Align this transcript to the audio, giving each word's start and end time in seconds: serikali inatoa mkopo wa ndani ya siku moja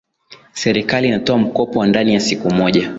serikali 0.53 1.07
inatoa 1.07 1.37
mkopo 1.37 1.79
wa 1.79 1.87
ndani 1.87 2.13
ya 2.13 2.19
siku 2.19 2.51
moja 2.53 2.89